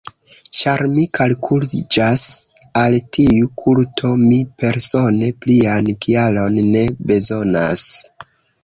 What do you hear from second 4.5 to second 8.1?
persone plian kialon ne bezonas.